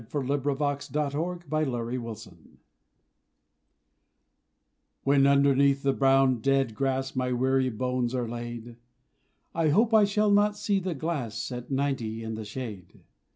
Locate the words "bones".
7.69-8.15